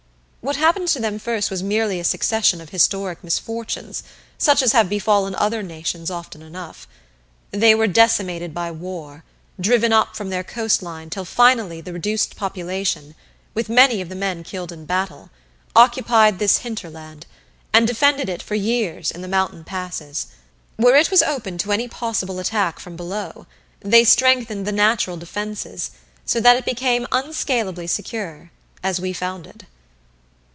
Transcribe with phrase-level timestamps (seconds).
[0.43, 4.01] What happened to them first was merely a succession of historic misfortunes
[4.39, 6.87] such as have befallen other nations often enough.
[7.51, 9.23] They were decimated by war,
[9.59, 13.13] driven up from their coastline till finally the reduced population,
[13.53, 15.29] with many of the men killed in battle,
[15.75, 17.27] occupied this hinterland,
[17.71, 20.25] and defended it for years, in the mountain passes.
[20.75, 23.45] Where it was open to any possible attack from below
[23.79, 25.91] they strengthened the natural defenses
[26.25, 28.49] so that it became unscalably secure,
[28.81, 29.65] as we found it.